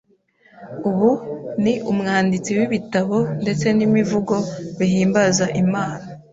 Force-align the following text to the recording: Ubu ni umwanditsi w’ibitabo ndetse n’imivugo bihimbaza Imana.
Ubu 0.89 1.09
ni 1.63 1.73
umwanditsi 1.91 2.51
w’ibitabo 2.57 3.17
ndetse 3.41 3.67
n’imivugo 3.77 4.35
bihimbaza 4.77 5.45
Imana. 5.63 6.05